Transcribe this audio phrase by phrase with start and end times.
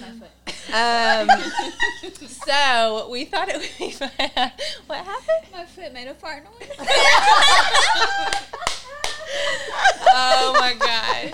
[0.00, 0.30] my foot.
[0.74, 1.28] Um,
[2.28, 4.10] so we thought it would be fun.
[4.86, 5.52] What happened?
[5.52, 6.70] My foot made a fart noise.
[10.20, 11.32] Oh my gosh.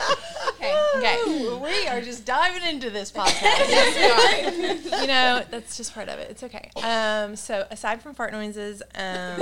[0.57, 0.75] Okay.
[0.97, 1.59] Okay.
[1.63, 3.41] We are just diving into this podcast.
[3.43, 5.01] Yes, we are.
[5.01, 6.31] You know, that's just part of it.
[6.31, 6.71] It's okay.
[6.83, 9.41] Um, so aside from fart noises, um,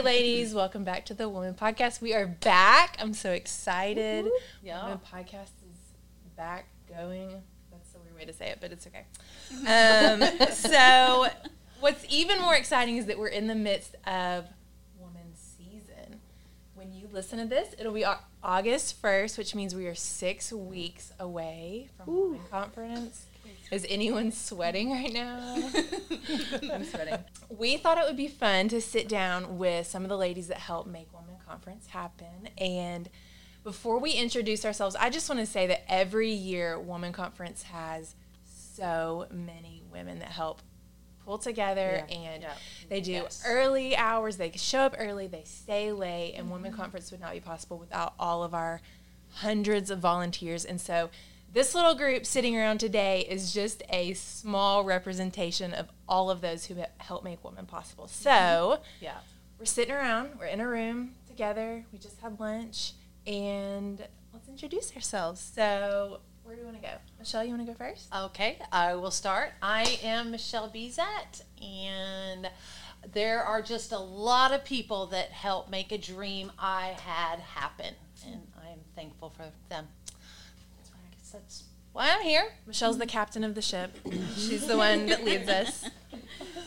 [0.00, 2.00] Hey, ladies, welcome back to the Woman Podcast.
[2.00, 2.96] We are back.
[2.98, 4.26] I'm so excited.
[4.62, 4.84] Yeah.
[4.84, 5.78] Woman Podcast is
[6.38, 7.34] back going.
[7.70, 9.04] That's a weird way to say it, but it's okay.
[9.50, 11.26] Um, so,
[11.80, 14.46] what's even more exciting is that we're in the midst of
[14.98, 16.22] Woman Season.
[16.72, 18.06] When you listen to this, it'll be
[18.42, 23.26] August 1st, which means we are six weeks away from Woman Conference.
[23.70, 25.70] Is anyone sweating right now?
[26.72, 27.18] I'm sweating.
[27.48, 30.58] We thought it would be fun to sit down with some of the ladies that
[30.58, 32.48] help make Woman Conference happen.
[32.58, 33.08] And
[33.62, 38.16] before we introduce ourselves, I just want to say that every year Woman Conference has
[38.44, 40.62] so many women that help
[41.24, 42.54] pull together and Yeah.
[42.88, 43.42] they do Yes.
[43.46, 46.80] early hours, they show up early, they stay late, and Woman mm-hmm.
[46.80, 48.80] Conference would not be possible without all of our
[49.34, 50.64] hundreds of volunteers.
[50.64, 51.10] And so
[51.52, 56.66] this little group sitting around today is just a small representation of all of those
[56.66, 58.04] who help make women possible.
[58.04, 58.22] Mm-hmm.
[58.22, 59.18] So Yeah.
[59.58, 62.92] we're sitting around, we're in a room together, we just had lunch,
[63.26, 65.40] and let's introduce ourselves.
[65.54, 66.94] So where do you want to go?
[67.18, 68.08] Michelle, you want to go first?
[68.14, 69.52] Okay, I will start.
[69.62, 72.48] I am Michelle Bezet, and
[73.12, 77.94] there are just a lot of people that help make a dream I had happen,
[78.26, 79.88] and I am thankful for them.
[81.32, 82.52] That's why I'm here.
[82.66, 83.96] Michelle's the captain of the ship.
[84.36, 85.88] She's the one that leads us.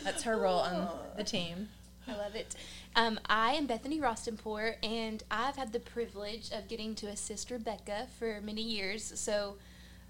[0.04, 1.68] That's her role on the team.
[2.06, 2.54] I love it.
[2.96, 8.06] Um, I am Bethany Rostenpour, and I've had the privilege of getting to assist Rebecca
[8.18, 9.12] for many years.
[9.16, 9.56] So,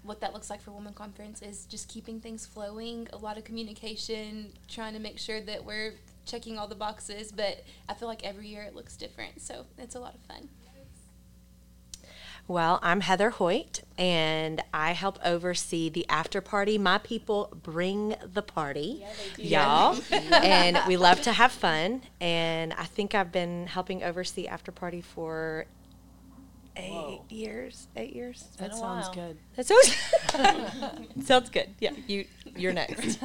[0.03, 3.43] what that looks like for Women Conference is just keeping things flowing, a lot of
[3.43, 5.93] communication, trying to make sure that we're
[6.25, 7.31] checking all the boxes.
[7.31, 10.49] But I feel like every year it looks different, so it's a lot of fun.
[12.47, 16.77] Well, I'm Heather Hoyt, and I help oversee the after party.
[16.77, 19.03] My people bring the party,
[19.35, 22.03] y'all, and we love to have fun.
[22.21, 25.65] And I think I've been helping oversee after party for
[26.75, 27.25] eight Whoa.
[27.29, 27.87] years.
[27.95, 28.47] Eight years.
[28.59, 29.13] That sounds while.
[29.13, 29.37] good.
[29.55, 29.95] That sounds
[30.31, 31.23] good.
[31.25, 31.69] sounds good.
[31.79, 32.25] Yeah, you
[32.55, 33.17] you're next.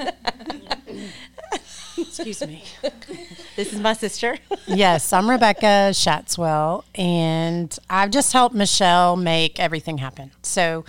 [2.01, 2.65] Excuse me.
[3.57, 4.37] this is my sister.
[4.67, 10.31] yes, I'm Rebecca Shatswell, and I've just helped Michelle make everything happen.
[10.43, 10.85] So,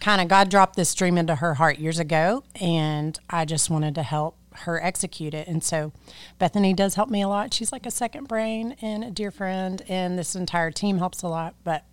[0.00, 3.94] kind of, God dropped this dream into her heart years ago, and I just wanted
[3.96, 5.48] to help her execute it.
[5.48, 5.92] And so,
[6.38, 7.54] Bethany does help me a lot.
[7.54, 11.28] She's like a second brain and a dear friend, and this entire team helps a
[11.28, 11.54] lot.
[11.64, 11.84] But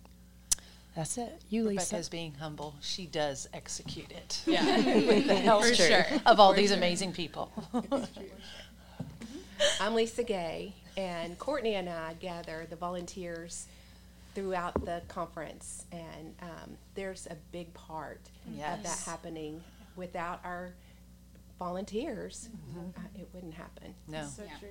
[1.00, 1.40] that's it.
[1.48, 1.86] You, Lisa.
[1.86, 2.74] Rebecca's being humble.
[2.82, 4.42] She does execute it.
[4.44, 4.76] Yeah.
[5.06, 6.04] With the help For sure.
[6.26, 7.50] of all these amazing people.
[9.80, 13.66] I'm Lisa Gay, and Courtney and I gather the volunteers
[14.34, 19.62] throughout the conference, and um, there's a big part of that happening.
[19.96, 20.74] Without our
[21.58, 23.94] volunteers, uh, it wouldn't happen.
[24.06, 24.26] No,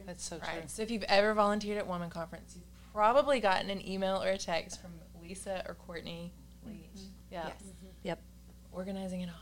[0.06, 0.48] that's so true.
[0.48, 0.70] Right.
[0.70, 4.38] So if you've ever volunteered at Woman Conference, you've probably gotten an email or a
[4.38, 4.92] text from
[5.30, 6.34] Lisa or Courtney
[6.66, 6.82] Leach
[7.32, 7.46] Yeah.
[7.48, 7.64] Yes.
[8.04, 8.20] Yep.
[8.72, 9.36] organizing it all.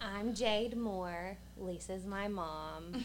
[0.00, 1.36] I'm Jade Moore.
[1.56, 2.92] Lisa's my mom.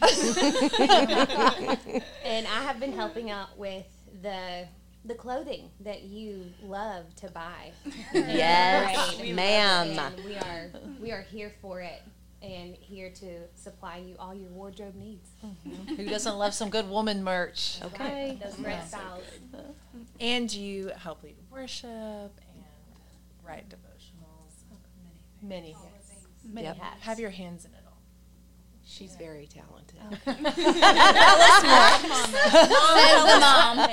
[2.46, 3.86] I have been helping out with
[4.22, 4.68] the
[5.06, 7.72] the clothing that you love to buy.
[8.14, 9.34] Yes, Right.
[9.34, 9.98] ma'am.
[9.98, 10.70] And we are
[11.00, 12.02] we are here for it
[12.42, 15.28] and here to supply you all your wardrobe needs.
[15.44, 15.94] Mm-hmm.
[15.96, 17.80] Who doesn't love some good woman merch?
[17.82, 18.38] Okay.
[18.42, 19.24] Those great styles.
[20.20, 22.64] And you help lead worship and
[23.42, 24.64] write devotionals.
[25.42, 25.86] Many, many,
[26.54, 26.76] Many Yep.
[26.78, 27.02] hats.
[27.02, 27.96] have your hands in it all.
[28.84, 29.98] She's very talented.
[30.24, 30.34] Tell
[32.96, 33.76] Says the mom.
[33.76, 33.90] Mom.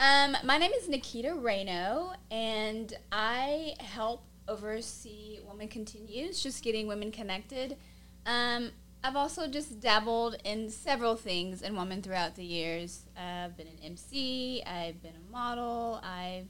[0.00, 7.12] Um, my name is Nikita Reno, and I help oversee Women Continues, just getting women
[7.12, 7.76] connected.
[8.24, 8.70] Um,
[9.02, 13.06] I've also just dabbled in several things in woman throughout the years.
[13.16, 14.62] Uh, I've been an MC.
[14.66, 16.00] I've been a model.
[16.04, 16.46] I've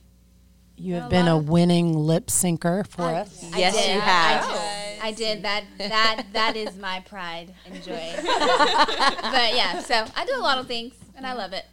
[0.76, 3.44] You A have been a winning lip syncer for us.
[3.54, 3.94] I Yes, did.
[3.94, 4.44] you I have.
[4.48, 5.02] did.
[5.02, 5.64] I did that.
[5.78, 8.12] That that is my pride and joy.
[8.16, 11.64] but yeah, so I do a lot of things, and I love it.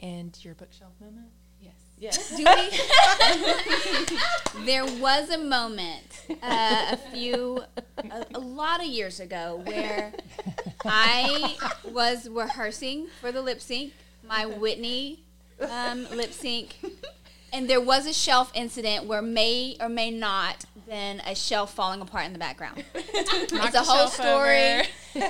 [0.00, 1.28] And your bookshelf moment?
[1.98, 2.36] Yes.
[2.36, 4.10] Do we?
[4.66, 7.62] there was a moment, uh, a few,
[7.98, 10.12] a, a lot of years ago, where
[10.84, 11.56] I
[11.90, 13.94] was rehearsing for the lip sync,
[14.28, 15.20] my Whitney
[15.70, 16.76] um, lip sync,
[17.56, 22.00] and there was a shelf incident where may or may not been a shelf falling
[22.02, 22.84] apart in the background.
[22.94, 24.82] it's a whole story.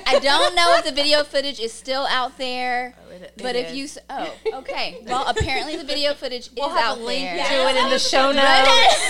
[0.05, 2.93] I don't know if the video footage is still out there.
[3.07, 3.95] Oh, it- but it if is.
[3.95, 7.47] you oh okay well apparently the video footage We'll is have out a link there.
[7.47, 9.09] to it in the show notes.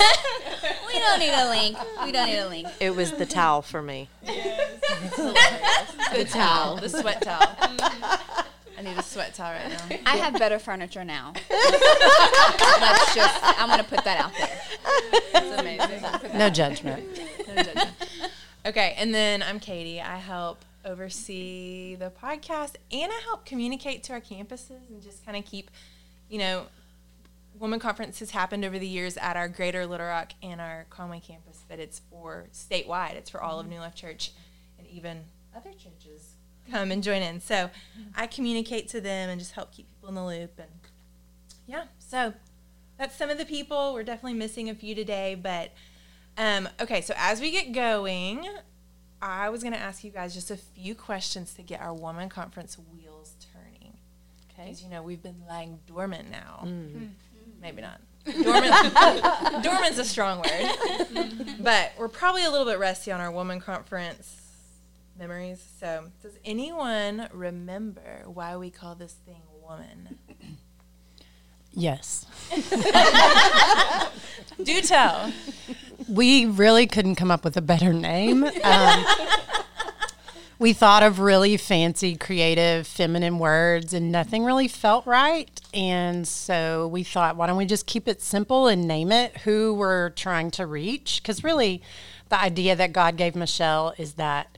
[0.88, 1.78] we don't need a link.
[2.06, 2.68] We don't need a link.
[2.80, 4.10] It was the towel for me.
[4.24, 4.80] Yes.
[6.16, 7.50] The towel, the sweat towel.
[8.77, 9.97] I need a sweat towel right now.
[10.06, 11.33] I have better furniture now.
[11.50, 13.39] Let's just.
[13.41, 14.62] I'm gonna put that out there.
[15.33, 16.38] It's amazing.
[16.38, 17.03] No judgment.
[17.47, 17.89] No judgment.
[18.65, 20.01] Okay, and then I'm Katie.
[20.01, 25.38] I help oversee the podcast and I help communicate to our campuses and just kind
[25.38, 25.71] of keep,
[26.30, 26.68] you know,
[27.57, 31.21] woman conference has happened over the years at our Greater Little Rock and our Conway
[31.21, 33.15] campus, but it's for statewide.
[33.15, 33.75] It's for all of mm-hmm.
[33.75, 34.33] New Life Church
[34.77, 35.21] and even
[35.56, 36.33] other churches
[36.69, 37.42] come and join in.
[37.42, 37.69] So
[38.16, 40.60] I communicate to them and just help keep people in the loop.
[40.60, 40.69] And
[41.66, 42.34] yeah, so
[42.98, 43.94] that's some of the people.
[43.94, 45.72] We're definitely missing a few today, but
[46.38, 47.02] um, okay.
[47.02, 48.48] So as we get going,
[49.22, 52.30] I was going to ask you guys just a few questions to get our woman
[52.30, 53.94] conference wheels turning.
[54.52, 54.66] Okay.
[54.66, 56.68] Because you know we've been lying dormant now.
[57.62, 58.00] Maybe not.
[58.44, 58.74] Dormant.
[59.64, 64.46] dormant's a strong word, but we're probably a little bit rusty on our woman conference
[65.18, 65.64] memories.
[65.80, 70.18] So, does anyone remember why we call this thing woman?
[71.74, 72.25] Yes.
[74.64, 75.31] Do tell.
[76.10, 78.44] We really couldn't come up with a better name.
[78.44, 79.06] Um,
[80.58, 85.62] we thought of really fancy, creative, feminine words, and nothing really felt right.
[85.72, 89.75] And so we thought, why don't we just keep it simple and name it who
[89.75, 91.22] we're trying to reach?
[91.22, 91.84] Because really,
[92.30, 94.56] the idea that God gave Michelle is that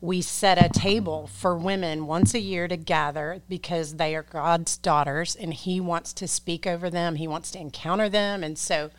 [0.00, 4.76] we set a table for women once a year to gather because they are God's
[4.76, 8.44] daughters and He wants to speak over them, He wants to encounter them.
[8.44, 8.90] And so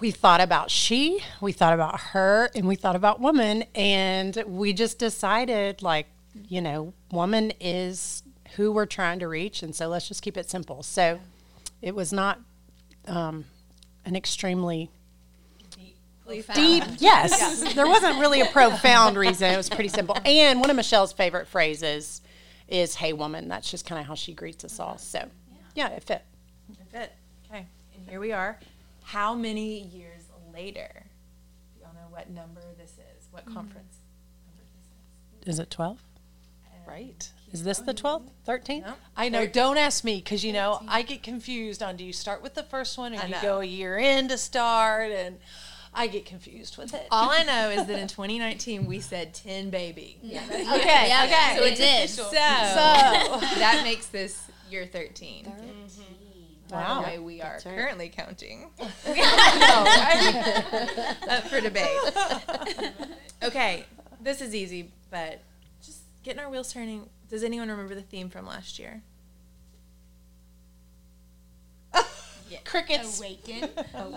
[0.00, 3.64] we thought about she, we thought about her, and we thought about woman.
[3.74, 6.08] And we just decided, like,
[6.48, 8.22] you know, woman is
[8.56, 9.62] who we're trying to reach.
[9.62, 10.82] And so let's just keep it simple.
[10.82, 11.20] So
[11.80, 12.40] it was not
[13.06, 13.46] um,
[14.04, 14.90] an extremely
[16.54, 17.74] deep, yes.
[17.74, 19.52] There wasn't really a profound reason.
[19.52, 20.16] It was pretty simple.
[20.24, 22.22] And one of Michelle's favorite phrases
[22.68, 23.48] is, hey, woman.
[23.48, 24.98] That's just kind of how she greets us all.
[24.98, 25.28] So,
[25.74, 26.22] yeah, it fit.
[26.78, 27.12] That's it.
[27.50, 27.66] Okay.
[27.96, 28.58] And here we are.
[29.02, 30.22] How many years
[30.52, 30.90] later?
[31.74, 33.28] Do y'all know what number this is?
[33.30, 33.54] What mm.
[33.54, 33.98] conference
[34.46, 34.62] number
[35.42, 35.54] this is?
[35.54, 35.98] Is it 12?
[36.86, 37.30] Right.
[37.52, 38.28] Is this the 12th?
[38.46, 38.82] 13th?
[38.84, 38.94] No?
[39.16, 39.46] I know.
[39.46, 42.64] Don't ask me because you know I get confused on do you start with the
[42.64, 45.38] first one or do you go a year in to start, and
[45.94, 47.06] I get confused with it.
[47.10, 50.18] All I know is that in 2019 we said 10 baby.
[50.24, 50.32] Okay.
[51.08, 51.56] Yeah, Okay.
[51.56, 52.10] so it did.
[52.10, 55.44] So, So that makes this year 13.
[55.44, 56.74] By mm-hmm.
[56.74, 57.02] Wow.
[57.02, 57.62] the way, we are right.
[57.62, 58.70] currently counting.
[58.78, 58.88] Up
[61.48, 61.86] for debate.
[63.42, 63.84] okay,
[64.20, 65.40] this is easy, but
[65.84, 67.08] just getting our wheels turning.
[67.28, 69.02] Does anyone remember the theme from last year?
[72.64, 73.18] Crickets.
[73.20, 73.68] Awaken.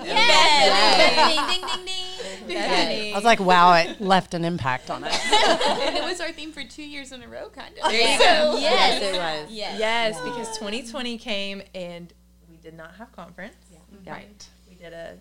[0.05, 1.27] Yes.
[1.35, 2.47] Ding ding ding ding.
[2.47, 3.11] Bethany.
[3.13, 5.13] I was like, wow, it left an impact on us.
[5.33, 7.89] and it was our theme for two years in a row, kind of.
[7.91, 8.57] There you go.
[8.59, 9.01] Yes.
[9.01, 9.51] it was.
[9.51, 9.79] Yes.
[9.79, 12.13] Yes, because 2020 came and
[12.49, 13.55] we did not have conference.
[13.71, 14.11] Yeah.
[14.13, 14.47] Right.
[14.69, 15.17] We did a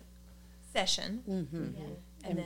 [0.73, 1.45] session, hmm
[2.25, 2.45] and then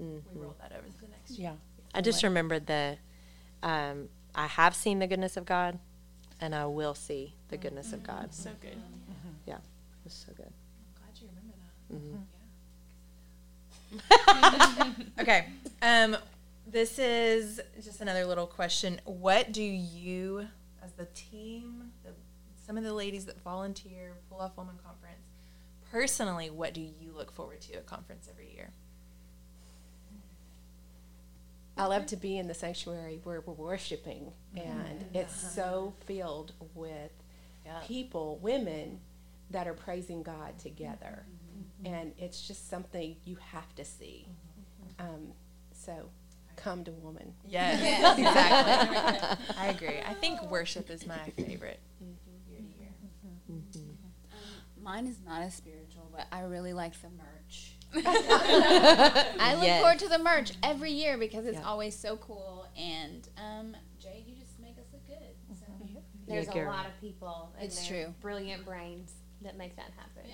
[0.00, 0.22] Mhm.
[0.34, 1.50] we rolled that over to the next year.
[1.50, 1.56] Yeah.
[1.94, 2.96] I just remembered the,
[3.62, 5.78] um, I have seen the goodness of God,
[6.40, 8.32] and I will see the goodness of God.
[8.34, 8.80] So good.
[10.08, 10.52] Yeah, it was so good.
[10.96, 11.54] Glad you remember
[13.90, 14.96] that.
[15.16, 15.22] Yeah.
[15.22, 15.46] okay.
[15.82, 16.16] Um,
[16.66, 19.00] this is just another little question.
[19.04, 20.46] What do you,
[20.84, 22.10] as the team, the,
[22.66, 25.22] some of the ladies that volunteer, pull off woman conference,
[25.90, 28.70] personally, what do you look forward to at conference every year?
[31.76, 37.12] I love to be in the sanctuary where we're worshiping, and it's so filled with
[37.64, 37.80] Yeah.
[37.86, 39.00] people, women,
[39.50, 41.24] that are praising God together,
[41.84, 44.26] and it's just something you have to see.
[44.98, 45.32] Um,
[45.72, 46.10] so
[46.56, 47.34] come to woman.
[47.46, 49.54] Yes, exactly.
[49.56, 50.00] I agree.
[50.06, 53.88] I think worship is my favorite year to year.
[54.82, 57.74] Mine is not as spiritual, but I really like the merch.
[57.94, 59.80] I look Yes.
[59.80, 61.64] forward to the merch every year because it's Yeah.
[61.68, 62.66] always so cool.
[62.76, 65.16] And um, Jade, you just make us look good.
[65.58, 65.66] So.
[66.26, 67.50] There's Yeah, a lot of people.
[67.56, 68.14] and It's true.
[68.20, 70.30] Brilliant brains that make that happen.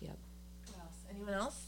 [0.00, 0.18] Yep.
[0.66, 0.96] What else?
[1.10, 1.66] Anyone else?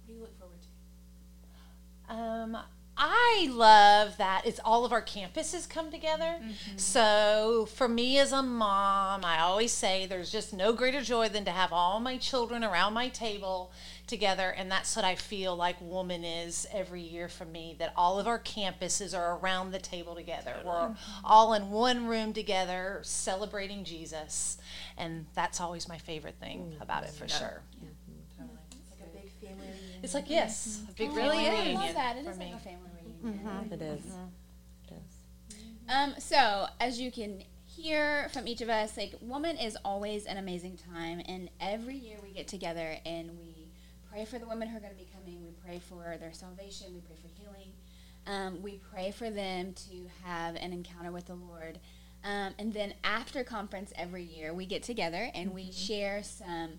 [0.00, 2.14] What do you look forward to?
[2.14, 2.58] Um,
[3.06, 6.36] I love that it's all of our campuses come together.
[6.40, 6.78] Mm-hmm.
[6.78, 11.44] So for me as a mom, I always say there's just no greater joy than
[11.44, 13.72] to have all my children around my table
[14.06, 17.76] together, and that's what I feel like Woman is every year for me.
[17.78, 20.54] That all of our campuses are around the table together.
[20.64, 21.26] We're mm-hmm.
[21.26, 24.56] all in one room together celebrating Jesus,
[24.96, 26.82] and that's always my favorite thing mm-hmm.
[26.82, 27.60] about it for sure.
[27.82, 28.40] It's
[28.98, 29.68] like a big family.
[30.02, 32.16] It's like yes, a big oh, Really, family I love that.
[32.16, 32.46] It for me.
[32.46, 32.83] like a family
[33.24, 33.72] reunion.
[33.72, 34.04] It is.
[34.88, 35.56] It is.
[35.88, 40.36] Um, so as you can hear from each of us, like woman is always an
[40.36, 43.68] amazing time, and every year we get together and we
[44.10, 45.42] pray for the women who are going to be coming.
[45.42, 46.94] We pray for their salvation.
[46.94, 47.72] We pray for healing.
[48.26, 51.78] Um, we pray for them to have an encounter with the Lord.
[52.22, 56.70] Um, and then after conference every year, we get together and we share some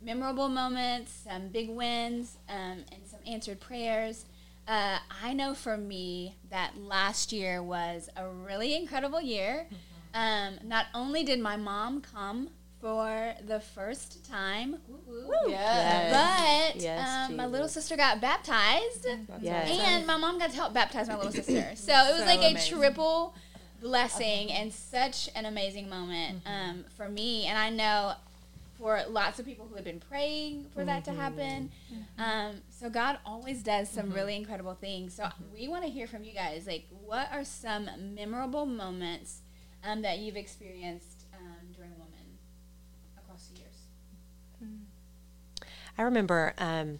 [0.00, 4.24] memorable moments, some big wins, um, and some answered prayers.
[4.66, 9.66] Uh, I know for me that last year was a really incredible year.
[10.14, 12.48] Um, not only did my mom come
[12.80, 16.72] for the first time, woo-woo, Yes.
[16.74, 19.06] but Yes, um, my little sister got baptized,
[19.42, 19.80] Yes.
[19.86, 21.72] and my mom got to help baptize my little sister.
[21.76, 22.78] So it was So like a amazing.
[22.78, 23.34] triple
[23.82, 27.46] blessing and such an amazing moment um, for me.
[27.46, 28.14] And I know
[28.78, 31.70] for lots of people who have been praying for that to happen.
[32.18, 35.14] Um, so God always does some really incredible things.
[35.14, 36.66] So we want to hear from you guys.
[36.66, 39.40] Like, what are some memorable moments
[39.82, 42.36] um, that you've experienced um, during Woman
[43.16, 44.76] across the years?
[45.96, 46.98] I remember um,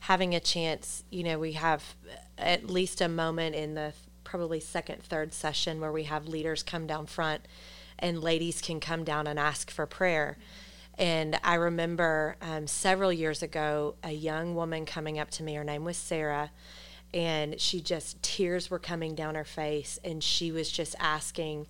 [0.00, 1.94] having a chance, you know, we have
[2.36, 6.86] at least a moment in the probably second, third session where we have leaders come
[6.86, 7.46] down front
[7.98, 10.36] and ladies can come down and ask for prayer.
[10.98, 15.54] And I remember um, several years ago, a young woman coming up to me.
[15.54, 16.50] Her name was Sarah.
[17.14, 19.98] And she just, tears were coming down her face.
[20.04, 21.66] And she was just asking,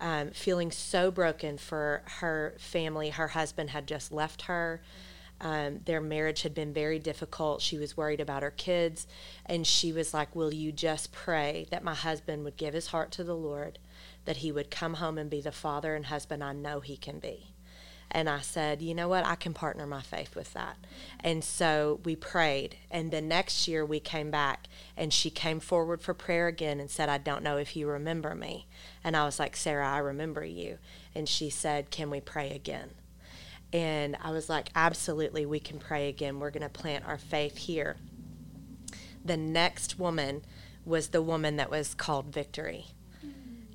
[0.00, 3.10] um, feeling so broken for her family.
[3.10, 4.80] Her husband had just left her.
[5.42, 7.62] Um, their marriage had been very difficult.
[7.62, 9.06] She was worried about her kids.
[9.46, 13.10] And she was like, Will you just pray that my husband would give his heart
[13.12, 13.78] to the Lord,
[14.24, 17.18] that he would come home and be the father and husband I know he can
[17.18, 17.54] be?
[18.12, 19.24] And I said, you know what?
[19.24, 20.76] I can partner my faith with that.
[21.20, 22.76] And so we prayed.
[22.90, 26.90] And the next year we came back and she came forward for prayer again and
[26.90, 28.66] said, I don't know if you remember me.
[29.04, 30.78] And I was like, Sarah, I remember you.
[31.14, 32.90] And she said, Can we pray again?
[33.72, 36.40] And I was like, Absolutely, we can pray again.
[36.40, 37.96] We're going to plant our faith here.
[39.24, 40.42] The next woman
[40.84, 42.86] was the woman that was called Victory.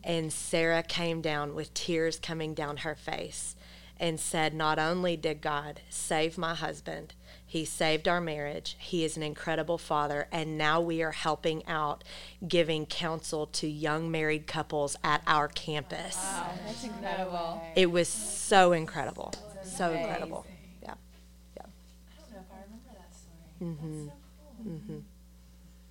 [0.03, 3.54] And Sarah came down with tears coming down her face
[3.99, 7.13] and said, Not only did God save my husband,
[7.45, 8.75] he saved our marriage.
[8.79, 10.27] He is an incredible father.
[10.31, 12.03] And now we are helping out,
[12.47, 16.15] giving counsel to young married couples at our campus.
[16.15, 17.61] Wow, That's incredible.
[17.75, 19.33] It was so incredible.
[19.63, 20.45] So incredible.
[20.81, 20.95] Yeah.
[21.55, 21.63] Yeah.
[21.63, 23.37] I don't know if I remember that story.
[23.59, 24.13] That's mm-hmm, so
[24.57, 24.73] cool.
[24.73, 24.99] Mm-hmm.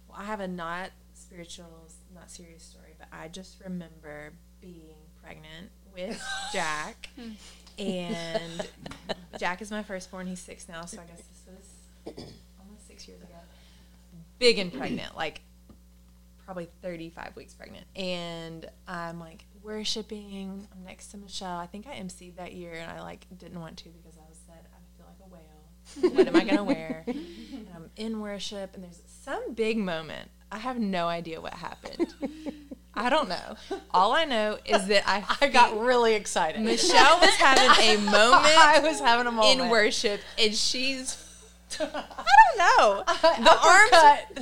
[0.08, 5.70] Well, I have a not spiritual, not serious story, but I just remember being pregnant
[5.94, 7.30] with Jack, hmm.
[7.78, 8.68] And
[9.38, 10.26] Jack is my firstborn.
[10.26, 12.24] He's six now, so I guess this was
[12.60, 13.34] almost six years ago.
[14.38, 15.42] Big and pregnant, like
[16.44, 17.86] probably 35 weeks pregnant.
[17.96, 20.68] And I'm like worshiping.
[20.72, 21.58] I'm next to Michelle.
[21.58, 24.38] I think I emceed that year and I like didn't want to because I was
[24.46, 26.14] said I feel like a whale.
[26.14, 27.04] What am I going to wear?
[27.06, 30.30] And I'm in worship and there's some big moment.
[30.52, 32.14] I have no idea what happened.
[32.96, 33.56] I don't know.
[33.92, 36.60] All I know is that I, I got really excited.
[36.60, 38.14] Michelle was having a moment
[38.56, 39.60] I was having a moment.
[39.60, 41.20] in worship and she's
[41.80, 43.02] I don't know.
[43.42, 43.90] The arms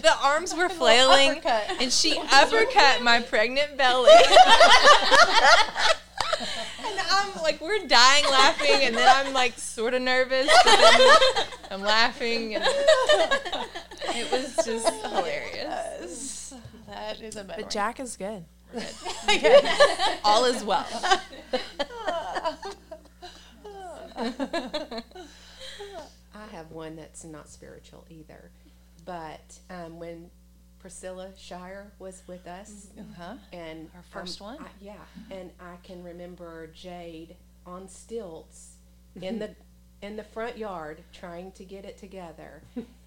[0.03, 1.41] the arms were flailing
[1.81, 4.11] and she uppercut my pregnant belly.
[6.85, 10.51] and I'm like we're dying laughing and then I'm like sort of nervous
[11.71, 16.32] I'm laughing and it was just hilarious.
[16.93, 17.19] Yes.
[17.19, 17.63] That is a memory.
[17.65, 18.45] But Jack is good.
[18.75, 19.65] We're good.
[20.25, 20.87] All is well.
[26.35, 28.51] I have one that's not spiritual either.
[29.05, 30.31] But um, when
[30.79, 33.35] Priscilla Shirer was with us, Uh-huh.
[33.53, 34.59] and Our first um, one.
[34.61, 34.95] I- yeah,
[35.31, 38.77] and I can remember Jade on stilts
[39.21, 39.55] in the
[40.01, 42.63] in the front yard trying to get it together,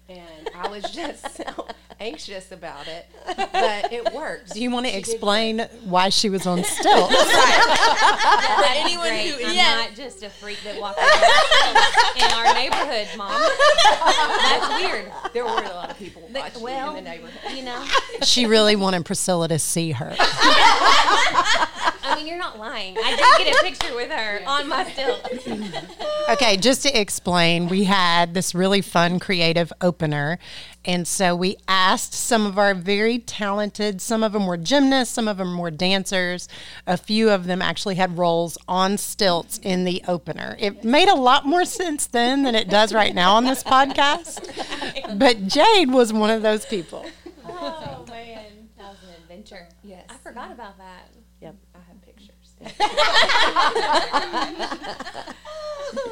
[0.08, 1.66] and I was just so
[2.00, 4.52] anxious about it, but it works.
[4.52, 7.14] Do you want to She explain why she was on stilts?
[7.22, 9.30] For anyone great.
[9.30, 9.76] who- I'm yeah.
[9.86, 11.76] not just a freak that walks around
[12.16, 13.40] in our neighborhood, mom.
[14.42, 15.12] That's weird.
[15.32, 17.56] There were a lot of people watching well, in the neighborhood.
[17.56, 17.84] You know,
[18.22, 20.14] she really wanted Priscilla to see her.
[22.16, 22.96] I mean, you're not lying.
[22.96, 25.20] I did get a picture with her on my stilt.
[26.28, 30.40] Okay, just to explain, we had this really fun creative opener.
[30.84, 35.28] And so we asked some of our very talented, some of them were gymnasts, some
[35.28, 36.48] of them were dancers.
[36.84, 40.56] A few of them actually had roles on stilts in the opener.
[40.58, 44.40] It made a lot more sense then than it does right now on this podcast.
[45.16, 47.06] But Jade was one of those people.
[47.46, 49.68] Oh man, that was an adventure.
[49.84, 50.06] Yes.
[50.08, 51.08] I forgot about that.
[52.66, 52.72] I
[54.32, 54.56] have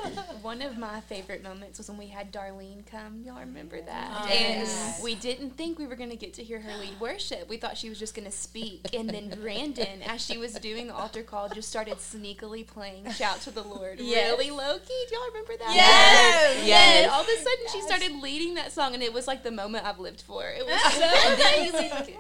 [0.05, 0.34] pictures.
[0.45, 3.23] One of my favorite moments was when we had Darlene come.
[3.25, 4.11] Y'all remember that?
[4.15, 5.01] Oh, and yes.
[5.03, 7.49] we didn't think we were going to get to hear her lead worship.
[7.49, 8.95] We thought she was just going to speak.
[8.95, 13.41] And then Brandon, as she was doing the altar call, just started sneakily playing Shout
[13.41, 14.33] to the Lord Yes.
[14.37, 15.05] really low key.
[15.09, 15.73] Do y'all remember that?
[15.75, 16.57] Yes.
[16.59, 17.11] And Yes.
[17.11, 19.87] all of a sudden, she started leading that song, and it was like the moment
[19.87, 20.45] I've lived for.
[20.47, 22.17] It was so amazing.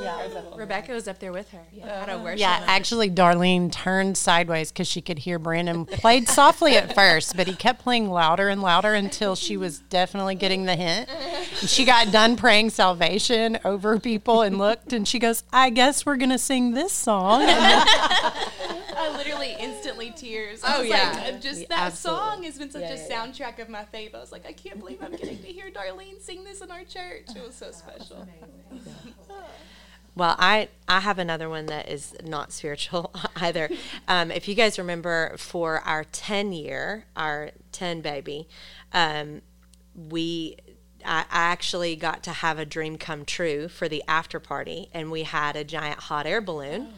[0.00, 1.62] Yeah, Rebecca was up there with her.
[1.84, 2.40] How to worship.
[2.40, 7.46] Yeah, actually, Darlene turned sideways because she could hear Brandon played softly at first, but
[7.46, 11.08] he kept playing louder and louder until she was definitely getting the hint.
[11.08, 16.04] And she got done praying salvation over people and looked, and she goes, "I guess
[16.06, 20.62] we're gonna sing this song." I literally instantly tears.
[20.64, 21.12] I Oh, was yeah.
[21.24, 22.22] like, just Yeah, that absolutely.
[22.24, 23.26] song has been such Yeah, a yeah, yeah.
[23.26, 24.14] soundtrack of my faith.
[24.14, 26.84] I was like, I can't believe I'm getting to hear Darlene sing this in our
[26.84, 27.26] church.
[27.34, 28.26] It was so special.
[30.16, 33.68] Well, I, I have another one that is not spiritual either.
[34.08, 38.48] Um, if you guys remember, for our 10 year, our 10 baby,
[38.92, 39.42] um,
[39.94, 40.56] we
[41.04, 45.10] I, I actually got to have a dream come true for the after party, and
[45.10, 46.88] we had a giant hot air balloon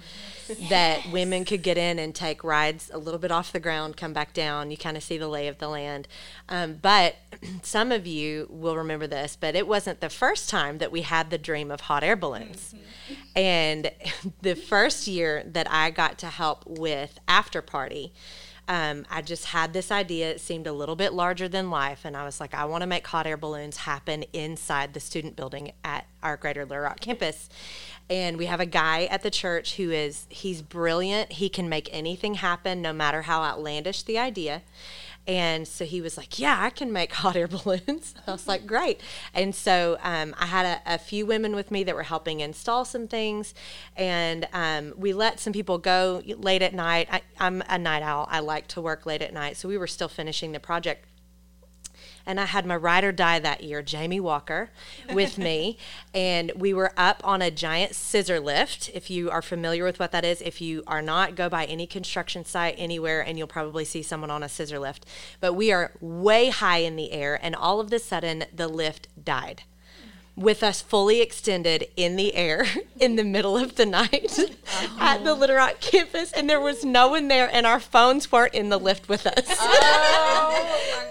[0.68, 4.12] that women could get in and take rides a little bit off the ground, come
[4.12, 4.70] back down.
[4.70, 6.08] You kind of see the lay of the land.
[6.48, 7.16] Um, but
[7.62, 11.30] some of you will remember this, but it wasn't the first time that we had
[11.30, 12.74] the dream of hot air balloons.
[13.36, 13.90] And
[14.42, 18.12] the first year that I got to help with after party,
[18.68, 20.30] um, I just had this idea.
[20.30, 22.86] It seemed a little bit larger than life, and I was like, I want to
[22.86, 27.48] make hot air balloons happen inside the student building at our Greater Little Rock campus.
[28.10, 31.32] And we have a guy at the church who is he's brilliant.
[31.32, 34.62] He can make anything happen, no matter how outlandish the idea.
[35.28, 38.14] And so he was like, Yeah, I can make hot air balloons.
[38.26, 39.00] I was like, Great.
[39.34, 42.86] And so um, I had a, a few women with me that were helping install
[42.86, 43.52] some things.
[43.94, 47.08] And um, we let some people go late at night.
[47.12, 49.58] I, I'm a night owl, I like to work late at night.
[49.58, 51.04] So we were still finishing the project
[52.28, 54.68] and I had my ride or die that year, Jamie Walker,
[55.10, 55.78] with me,
[56.14, 58.90] and we were up on a giant scissor lift.
[58.92, 61.86] If you are familiar with what that is, if you are not, go by any
[61.86, 65.06] construction site anywhere, and you'll probably see someone on a scissor lift.
[65.40, 69.08] But we are way high in the air, and all of a sudden, the lift
[69.24, 69.62] died.
[70.38, 72.64] With us fully extended in the air
[73.00, 74.38] in the middle of the night
[75.00, 78.54] at the Little Rock campus, and there was no one there, and our phones weren't
[78.54, 79.58] in the lift with us.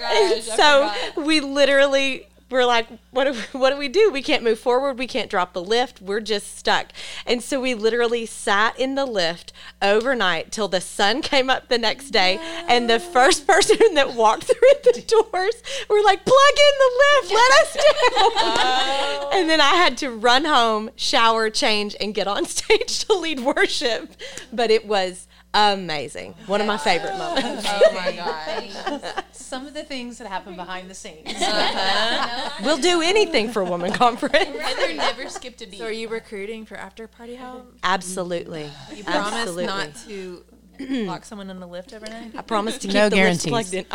[0.01, 4.09] And so we literally were like, what do, we, what do we do?
[4.11, 4.97] We can't move forward.
[4.97, 6.01] We can't drop the lift.
[6.01, 6.87] We're just stuck.
[7.25, 11.77] And so we literally sat in the lift overnight till the sun came up the
[11.77, 12.39] next day.
[12.67, 15.55] And the first person that walked through the doors
[15.89, 17.33] we're like, plug in the lift.
[17.33, 19.33] Let us down.
[19.33, 23.39] And then I had to run home, shower, change, and get on stage to lead
[23.41, 24.11] worship.
[24.51, 26.33] But it was amazing.
[26.45, 27.65] One of my favorite oh moments.
[27.67, 29.21] Oh my gosh.
[29.31, 31.27] Some of the things that happen behind the scenes.
[31.37, 32.49] Uh-huh.
[32.63, 34.35] We'll do anything for a Woman Conference.
[34.59, 35.79] Heather never skipped a beat.
[35.79, 37.73] So are you recruiting for after party help?
[37.83, 38.69] Absolutely.
[38.95, 39.65] You promise Absolutely.
[39.67, 40.43] not to
[41.05, 42.35] lock someone in the lift overnight?
[42.37, 43.49] I promise to keep No the lips guarantees.
[43.49, 43.85] plugged in.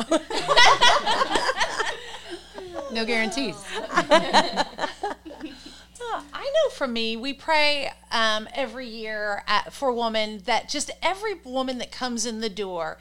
[2.94, 3.56] no guarantees.
[6.52, 11.78] Know for me, we pray um, every year at, for women that just every woman
[11.78, 12.98] that comes in the door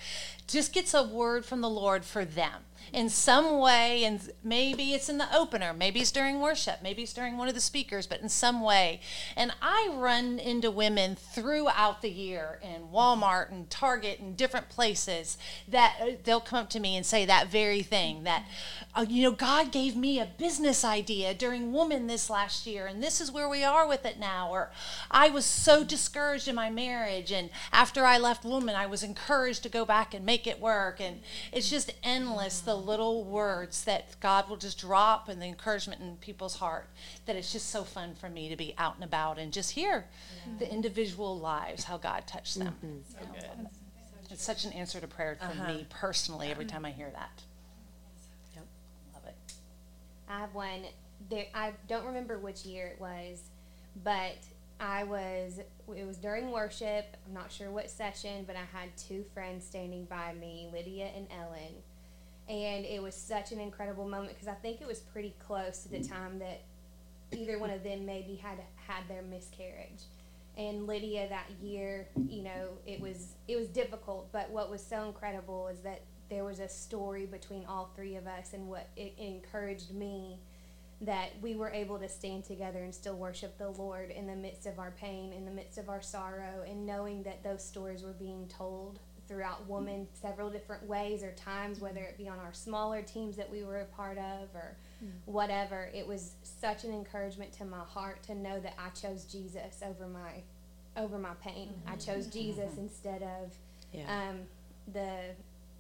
[0.48, 2.64] just gets a word from the Lord for them.
[2.94, 7.14] In some way, and maybe it's in the opener, maybe it's during worship, maybe it's
[7.14, 9.00] during one of the speakers, but in some way.
[9.36, 15.38] And I run into women throughout the year in Walmart and Target and different places
[15.68, 18.46] that uh, they'll come up to me and say that very thing that,
[18.94, 23.02] uh, you know, God gave me a business idea during Woman this last year, and
[23.02, 24.50] this is where we are with it now.
[24.50, 24.72] Or
[25.10, 29.64] I was so discouraged in my marriage, and after I left Woman, I was encouraged
[29.64, 31.00] to go back and make it work.
[31.00, 31.22] And
[31.54, 36.18] it's just endless the little words that God will just drop and the encouragement in
[36.18, 36.88] people's heart
[37.26, 40.06] that it's just so fun for me to be out and about and just hear
[40.60, 42.76] the individual lives, how God touched them.
[42.86, 42.98] Mm-hmm.
[43.10, 43.68] So good.
[44.32, 45.84] It's such an answer to prayer for me uh-huh.
[45.90, 46.74] personally every uh-huh.
[46.74, 47.42] time I hear that.
[48.56, 48.66] Yep.
[49.14, 49.54] Love it.
[50.30, 50.84] I have one.
[51.30, 53.42] There, I don't remember which year it was,
[54.04, 54.38] but
[54.80, 55.60] I was.
[55.96, 57.18] It was during worship.
[57.28, 61.28] I'm not sure what session, but I had two friends standing by me, Lydia and
[61.38, 61.74] Ellen,
[62.52, 65.90] and it was such an incredible moment because I think it was pretty close to
[65.90, 66.10] the mm.
[66.10, 66.64] time that
[67.32, 70.04] either one of them maybe had had their miscarriage.
[70.58, 75.06] And Lydia that year, you know, it was it was difficult, but what was so
[75.06, 79.14] incredible is that there was a story between all three of us and what it
[79.18, 80.38] encouraged me
[81.00, 84.66] that we were able to stand together and still worship the Lord in the midst
[84.66, 88.12] of our pain, in the midst of our sorrow, and knowing that those stories were
[88.12, 89.00] being told
[89.32, 93.50] throughout Woman several different ways or times, whether it be on our smaller teams that
[93.50, 95.08] we were a part of or hmm.
[95.26, 95.90] whatever.
[95.94, 100.06] It was such an encouragement to my heart to know that I chose Jesus over
[100.06, 100.42] my
[100.98, 101.70] over my pain.
[101.88, 102.00] I mm-hmm.
[102.00, 102.40] chose mm-hmm.
[102.40, 102.82] Jesus mm-hmm.
[102.82, 103.54] instead of
[103.94, 104.30] Yeah.
[104.30, 104.42] um,
[104.92, 105.34] the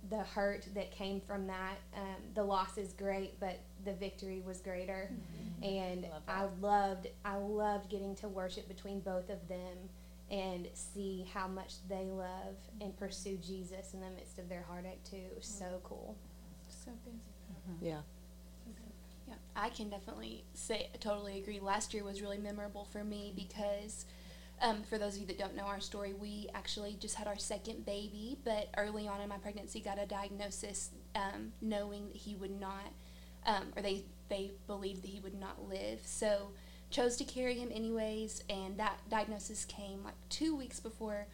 [0.09, 1.75] the hurt that came from that.
[1.95, 5.11] Um, the loss is great, but the victory was greater.
[5.61, 9.89] And Love I loved I loved getting to worship between both of them
[10.31, 15.03] and see how much they love and pursue Jesus in the midst of their heartache
[15.03, 15.17] too.
[15.17, 16.15] It was so cool.
[16.69, 17.19] So good.
[17.81, 17.99] Yeah.
[19.27, 21.59] Yeah, I can definitely say totally agree.
[21.59, 24.05] Last year was really memorable for me because,
[24.61, 27.37] um, for those of you that don't know our story, we actually just had our
[27.37, 32.35] second baby, but early on in my pregnancy, got a diagnosis um, knowing that he
[32.35, 32.91] would not,
[33.45, 35.99] um, or they they believed that he would not live.
[36.03, 36.51] So
[36.91, 41.27] chose to carry him anyways, and that diagnosis came like two weeks before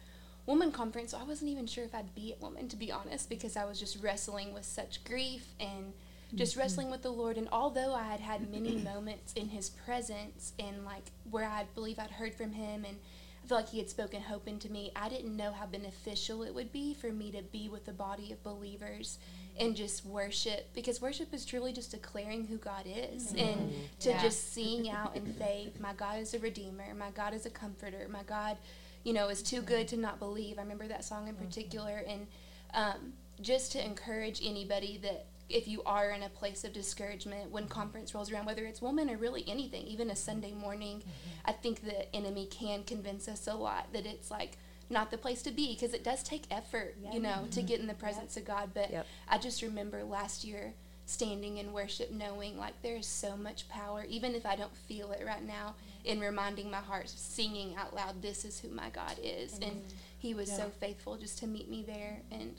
[0.46, 1.10] woman conference.
[1.10, 3.64] So I wasn't even sure if I'd be at woman to be honest, because I
[3.64, 5.92] was just wrestling with such grief and
[6.34, 6.60] just mm-hmm.
[6.60, 7.36] wrestling with the Lord.
[7.36, 11.98] And although I had had many moments in His presence and like where I believe
[11.98, 12.96] I'd heard from Him and
[13.44, 16.54] I feel like He had spoken hope into me, I didn't know how beneficial it
[16.54, 19.18] would be for me to be with a body of believers
[19.58, 23.38] and just worship because worship is truly just declaring who God is mm-hmm.
[23.38, 24.22] and to Yeah.
[24.22, 28.06] just sing out in faith, my God is a redeemer, my God is a comforter,
[28.08, 28.56] my God,
[29.04, 30.58] you know, is too good to not believe.
[30.58, 31.44] I remember that song in mm-hmm.
[31.44, 32.26] particular and
[32.74, 37.64] um, just to encourage anybody that if you are in a place of discouragement when
[37.64, 37.72] mm-hmm.
[37.72, 41.02] conference rolls around, whether it's woman or really anything, even a Sunday morning,
[41.44, 44.58] I think the enemy can convince us a lot that it's like
[44.90, 47.86] not the place to be because it does take effort, you know, to get in
[47.86, 48.70] the presence of God.
[48.74, 49.06] But Yep.
[49.28, 50.74] I just remember last year
[51.06, 55.12] standing in worship knowing like there is so much power, even if I don't feel
[55.12, 55.74] it right now,
[56.04, 59.58] in reminding my heart, singing out loud, this is who my God is.
[59.58, 59.82] And
[60.18, 62.54] he was so faithful just to meet me there and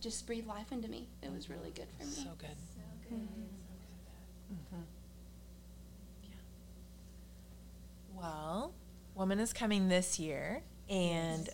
[0.00, 1.08] just breathe life into me.
[1.22, 2.10] It was really good for me.
[2.12, 2.56] So good.
[2.74, 4.82] So good mhm.
[8.14, 8.72] Well,
[9.14, 11.48] Woman is coming this year, and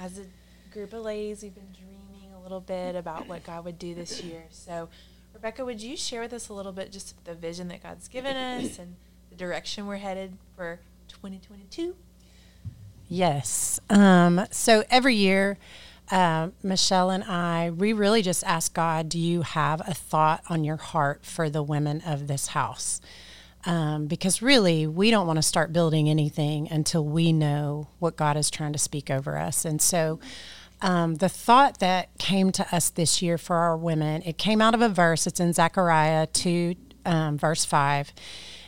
[0.00, 0.24] as a
[0.72, 4.22] group of ladies, we've been dreaming a little bit about what God would do this
[4.22, 4.44] year.
[4.50, 4.88] So,
[5.32, 8.36] Rebecca, would you share with us a little bit just the vision that God's given
[8.36, 8.96] us and
[9.30, 11.94] the direction we're headed for 2022?
[13.08, 13.80] Yes.
[13.90, 15.58] Um, so every year,
[16.10, 20.64] uh, Michelle and I, we really just ask God, do you have a thought on
[20.64, 23.00] your heart for the women of this house?
[23.66, 28.36] Um, because really, we don't want to start building anything until we know what God
[28.36, 29.64] is trying to speak over us.
[29.64, 30.20] And so,
[30.82, 34.74] um, the thought that came to us this year for our women, it came out
[34.74, 35.26] of a verse.
[35.26, 36.74] It's in Zechariah 2,
[37.06, 38.12] um, verse 5.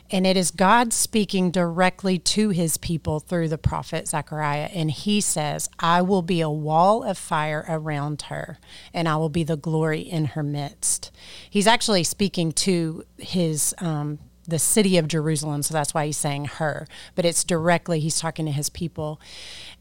[0.09, 4.69] And it is God speaking directly to his people through the prophet Zechariah.
[4.73, 8.57] And he says, I will be a wall of fire around her,
[8.93, 11.11] and I will be the glory in her midst.
[11.49, 13.75] He's actually speaking to his.
[13.79, 18.19] Um, the city of Jerusalem, so that's why he's saying her, but it's directly he's
[18.19, 19.19] talking to his people.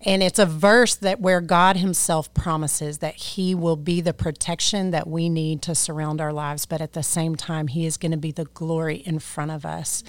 [0.01, 4.91] And it's a verse that where God himself promises that he will be the protection
[4.91, 8.13] that we need to surround our lives, but at the same time he is going
[8.13, 10.03] to be the glory in front of us.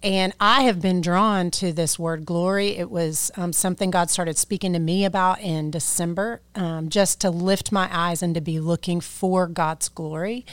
[0.00, 2.76] And I have been drawn to this word glory.
[2.76, 7.30] It was um, something God started speaking to me about in December, um, just to
[7.30, 10.46] lift my eyes and to be looking for God's glory.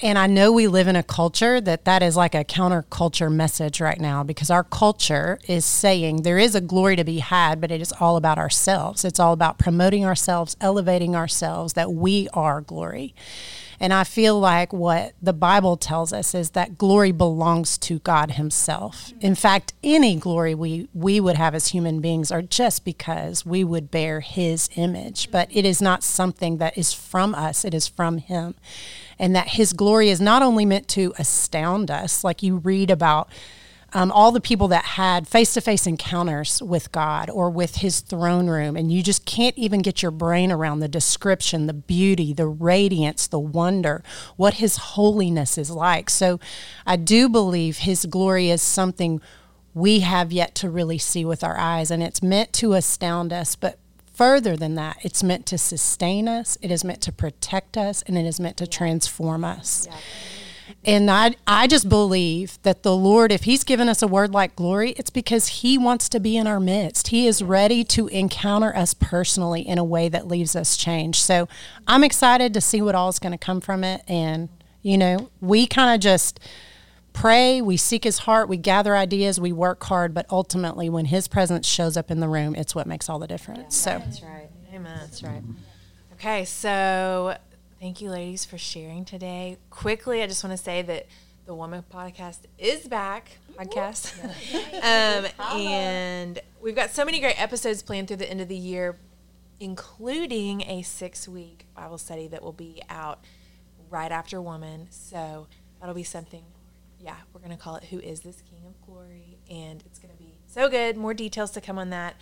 [0.00, 3.80] And I know we live in a culture that that is like a counterculture message
[3.80, 7.72] right now because our culture is saying there is a glory to be had, but
[7.72, 9.04] it is all about ourselves.
[9.04, 13.12] It's all about promoting ourselves, elevating ourselves, that we are glory.
[13.80, 18.32] And I feel like what the Bible tells us is that glory belongs to God
[18.32, 19.12] Himself.
[19.20, 23.62] In fact, any glory we, we would have as human beings are just because we
[23.64, 25.30] would bear His image.
[25.30, 28.54] But it is not something that is from us, it is from Him.
[29.18, 33.28] And that His glory is not only meant to astound us, like you read about
[33.92, 38.00] um, all the people that had face to face encounters with God or with his
[38.00, 42.34] throne room, and you just can't even get your brain around the description, the beauty,
[42.34, 44.02] the radiance, the wonder,
[44.36, 46.10] what his holiness is like.
[46.10, 46.38] So
[46.86, 49.22] I do believe his glory is something
[49.72, 53.56] we have yet to really see with our eyes, and it's meant to astound us,
[53.56, 53.78] but
[54.18, 58.18] further than that, it's meant to sustain us, it is meant to protect us, and
[58.18, 59.86] it is meant to transform us.
[59.88, 59.96] Yeah.
[60.84, 64.56] And I, I just believe that the Lord, if He's given us a word like
[64.56, 67.08] glory, it's because He wants to be in our midst.
[67.08, 71.20] He is ready to encounter us personally in a way that leaves us changed.
[71.20, 71.48] So
[71.86, 74.02] I'm excited to see what all is going to come from it.
[74.08, 74.48] And,
[74.82, 76.40] you know, we kind of just
[77.20, 81.28] pray, we seek His heart, we gather ideas, we work hard, but ultimately, when His
[81.28, 83.76] presence shows up in the room, it's what makes all the difference.
[83.76, 84.48] so that's right.
[84.72, 84.98] Amen.
[85.00, 85.42] That's right.
[86.14, 87.36] Okay, so
[87.80, 89.56] Thank you, ladies, for sharing today.
[89.70, 91.06] Quickly, I just want to say that
[91.46, 93.38] the Woman Podcast is back.
[93.56, 94.18] Podcast,
[94.74, 98.98] um, and we've got so many great episodes planned through the end of the year,
[99.60, 103.20] including a six-week Bible study that will be out
[103.90, 104.88] right after Woman.
[104.90, 105.46] So
[105.78, 106.42] that'll be something.
[107.00, 110.34] Yeah, we're gonna call it "Who Is This King of Glory?" and it's gonna be
[110.46, 110.96] so good.
[110.96, 112.16] More details to come on that.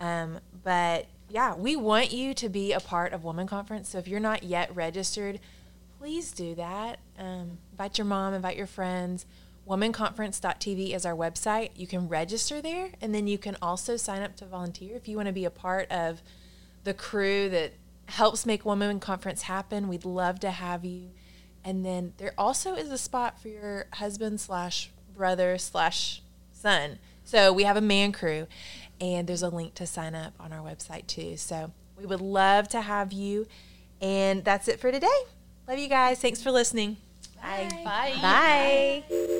[0.00, 3.88] Um, but yeah, we want you to be a part of Woman Conference.
[3.88, 5.40] So if you're not yet registered,
[5.98, 6.98] please do that.
[7.18, 9.26] Um, invite your mom, invite your friends.
[9.68, 11.70] WomanConference.tv is our website.
[11.74, 15.16] You can register there, and then you can also sign up to volunteer if you
[15.16, 16.22] want to be a part of
[16.84, 17.72] the crew that
[18.06, 19.88] helps make Woman Conference happen.
[19.88, 21.10] We'd love to have you.
[21.66, 27.00] And then there also is a spot for your husband slash brother slash son.
[27.24, 28.46] So we have a man crew,
[29.00, 31.36] and there's a link to sign up on our website too.
[31.36, 33.48] So we would love to have you.
[34.00, 35.08] And that's it for today.
[35.66, 36.20] Love you guys.
[36.20, 36.98] Thanks for listening.
[37.42, 37.68] Bye.
[37.84, 38.14] Bye.
[38.22, 39.04] Bye.
[39.10, 39.32] Bye.